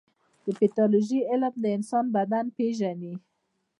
[0.45, 3.13] د پیتالوژي علم د انسان بدن پېژني.